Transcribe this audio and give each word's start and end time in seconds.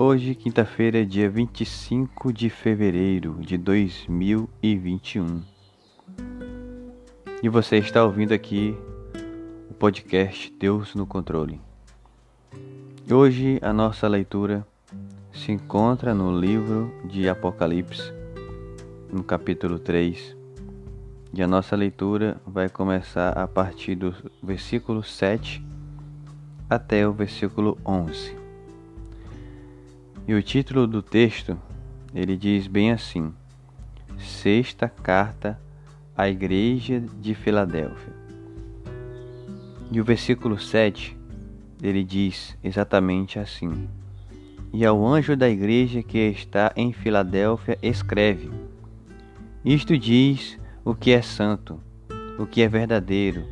Hoje, 0.00 0.36
quinta-feira, 0.36 1.04
dia 1.04 1.28
25 1.28 2.32
de 2.32 2.48
fevereiro 2.48 3.36
de 3.40 3.58
2021. 3.58 5.42
E 7.42 7.48
você 7.48 7.78
está 7.78 8.04
ouvindo 8.04 8.32
aqui 8.32 8.78
o 9.68 9.74
podcast 9.74 10.54
Deus 10.56 10.94
no 10.94 11.04
Controle. 11.04 11.60
Hoje 13.10 13.58
a 13.60 13.72
nossa 13.72 14.06
leitura 14.06 14.64
se 15.32 15.50
encontra 15.50 16.14
no 16.14 16.38
livro 16.38 16.94
de 17.04 17.28
Apocalipse, 17.28 18.12
no 19.12 19.24
capítulo 19.24 19.80
3. 19.80 20.36
E 21.34 21.42
a 21.42 21.48
nossa 21.48 21.74
leitura 21.74 22.40
vai 22.46 22.68
começar 22.68 23.30
a 23.36 23.48
partir 23.48 23.96
do 23.96 24.14
versículo 24.40 25.02
7 25.02 25.60
até 26.70 27.04
o 27.04 27.12
versículo 27.12 27.76
11. 27.84 28.47
E 30.28 30.34
o 30.34 30.42
título 30.42 30.86
do 30.86 31.00
texto, 31.00 31.58
ele 32.14 32.36
diz 32.36 32.66
bem 32.66 32.92
assim: 32.92 33.32
Sexta 34.18 34.86
carta 34.86 35.58
à 36.14 36.28
igreja 36.28 37.02
de 37.18 37.34
Filadélfia. 37.34 38.12
E 39.90 39.98
o 39.98 40.04
versículo 40.04 40.58
7, 40.58 41.16
ele 41.82 42.04
diz 42.04 42.54
exatamente 42.62 43.38
assim: 43.38 43.88
E 44.70 44.84
ao 44.84 45.02
anjo 45.02 45.34
da 45.34 45.48
igreja 45.48 46.02
que 46.02 46.18
está 46.18 46.74
em 46.76 46.92
Filadélfia 46.92 47.78
escreve: 47.82 48.50
Isto 49.64 49.96
diz 49.96 50.58
o 50.84 50.94
que 50.94 51.10
é 51.10 51.22
santo, 51.22 51.80
o 52.38 52.44
que 52.44 52.60
é 52.60 52.68
verdadeiro, 52.68 53.46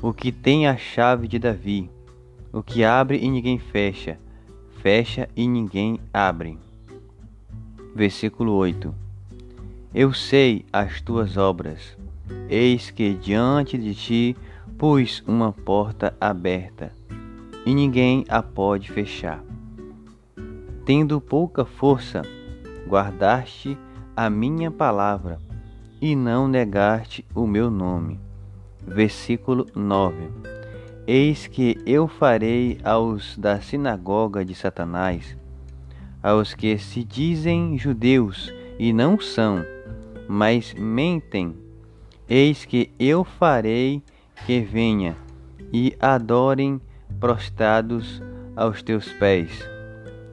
o 0.00 0.14
que 0.14 0.32
tem 0.32 0.68
a 0.68 0.74
chave 0.78 1.28
de 1.28 1.38
Davi, 1.38 1.90
o 2.50 2.62
que 2.62 2.82
abre 2.82 3.18
e 3.18 3.28
ninguém 3.30 3.58
fecha 3.58 4.18
fecha 4.82 5.28
e 5.36 5.46
ninguém 5.46 6.00
abre. 6.12 6.58
Versículo 7.94 8.52
8: 8.52 8.94
Eu 9.94 10.12
sei 10.12 10.64
as 10.72 11.00
tuas 11.00 11.36
obras, 11.36 11.96
eis 12.48 12.90
que 12.90 13.14
diante 13.14 13.76
de 13.76 13.94
ti 13.94 14.36
pus 14.76 15.22
uma 15.26 15.52
porta 15.52 16.14
aberta, 16.20 16.92
e 17.66 17.74
ninguém 17.74 18.24
a 18.28 18.42
pode 18.42 18.90
fechar. 18.90 19.42
Tendo 20.84 21.20
pouca 21.20 21.64
força, 21.64 22.22
guardaste 22.86 23.76
a 24.16 24.30
minha 24.30 24.70
palavra 24.70 25.38
e 26.00 26.16
não 26.16 26.48
negaste 26.48 27.24
o 27.34 27.46
meu 27.46 27.70
nome. 27.70 28.18
Versículo 28.86 29.66
9 29.74 30.57
Eis 31.10 31.46
que 31.46 31.80
eu 31.86 32.06
farei 32.06 32.78
aos 32.84 33.34
da 33.38 33.62
sinagoga 33.62 34.44
de 34.44 34.54
Satanás, 34.54 35.38
aos 36.22 36.52
que 36.52 36.76
se 36.76 37.02
dizem 37.02 37.78
judeus 37.78 38.52
e 38.78 38.92
não 38.92 39.18
são, 39.18 39.64
mas 40.28 40.74
mentem, 40.74 41.56
eis 42.28 42.66
que 42.66 42.92
eu 42.98 43.24
farei 43.24 44.02
que 44.44 44.60
venha 44.60 45.16
e 45.72 45.96
adorem 45.98 46.78
prostrados 47.18 48.22
aos 48.54 48.82
teus 48.82 49.10
pés, 49.10 49.66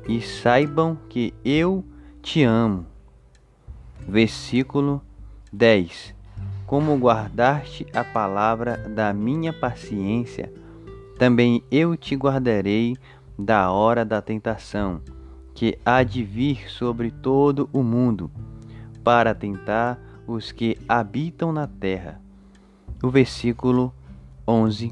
e 0.10 0.20
saibam 0.20 0.98
que 1.08 1.34
eu 1.46 1.86
te 2.22 2.44
amo. 2.44 2.86
Versículo 4.06 5.02
10 5.54 6.14
Como 6.68 6.98
guardaste 6.98 7.88
a 7.94 8.04
palavra 8.04 8.76
da 8.76 9.14
minha 9.14 9.54
paciência, 9.54 10.52
também 11.18 11.64
eu 11.72 11.96
te 11.96 12.16
guardarei 12.16 12.96
da 13.38 13.72
hora 13.72 14.04
da 14.04 14.22
tentação, 14.22 15.02
que 15.54 15.78
há 15.86 16.04
de 16.04 16.24
vir 16.24 16.70
sobre 16.70 17.12
todo 17.12 17.70
o 17.72 17.82
mundo, 17.82 18.30
para 19.04 19.34
tentar 19.34 20.00
os 20.28 20.52
que 20.52 20.78
habitam 20.88 21.52
na 21.52 21.68
terra. 21.68 22.20
O 23.02 23.10
versículo 23.10 23.94
11: 24.48 24.92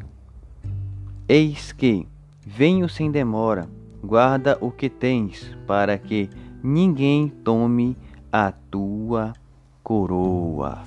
Eis 1.27 1.71
que 1.71 2.07
venho 2.45 2.87
sem 2.87 3.11
demora, 3.11 3.67
guarda 4.03 4.57
o 4.61 4.71
que 4.71 4.89
tens, 4.89 5.55
para 5.67 5.97
que 5.97 6.29
ninguém 6.63 7.27
tome 7.27 7.97
a 8.31 8.51
tua 8.51 9.33
coroa. 9.83 10.83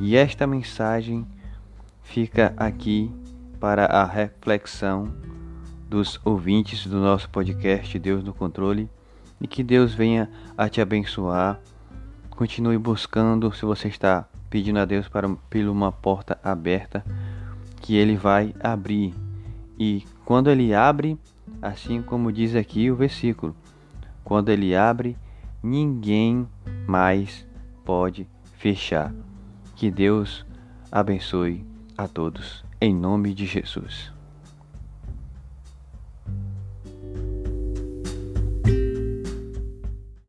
E 0.00 0.16
esta 0.16 0.46
mensagem 0.46 1.26
fica 2.02 2.54
aqui 2.56 3.10
para 3.64 3.86
a 3.86 4.04
reflexão 4.04 5.10
dos 5.88 6.20
ouvintes 6.22 6.86
do 6.86 7.00
nosso 7.00 7.30
podcast 7.30 7.98
Deus 7.98 8.22
no 8.22 8.34
Controle 8.34 8.90
e 9.40 9.46
que 9.46 9.62
Deus 9.62 9.94
venha 9.94 10.30
a 10.54 10.68
te 10.68 10.82
abençoar. 10.82 11.58
Continue 12.28 12.76
buscando, 12.76 13.50
se 13.54 13.64
você 13.64 13.88
está 13.88 14.28
pedindo 14.50 14.80
a 14.80 14.84
Deus 14.84 15.08
para 15.08 15.26
por 15.30 15.60
uma 15.60 15.90
porta 15.90 16.38
aberta, 16.44 17.02
que 17.80 17.96
Ele 17.96 18.18
vai 18.18 18.54
abrir. 18.60 19.14
E 19.78 20.04
quando 20.26 20.50
Ele 20.50 20.74
abre, 20.74 21.18
assim 21.62 22.02
como 22.02 22.30
diz 22.30 22.54
aqui 22.54 22.90
o 22.90 22.96
versículo, 22.96 23.56
quando 24.22 24.50
Ele 24.50 24.76
abre, 24.76 25.16
ninguém 25.62 26.46
mais 26.86 27.46
pode 27.82 28.28
fechar. 28.58 29.10
Que 29.74 29.90
Deus 29.90 30.44
abençoe 30.92 31.64
a 31.96 32.08
todos 32.08 32.64
em 32.80 32.94
nome 32.94 33.32
de 33.34 33.46
Jesus. 33.46 34.13